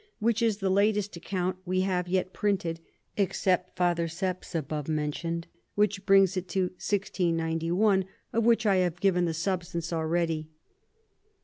[0.17, 2.79] which is the latest Account we have yet printed,
[3.17, 8.05] except Father Sepp's abovemention'd, which brings it to 1691.
[8.33, 10.49] of which I have given the Substance already.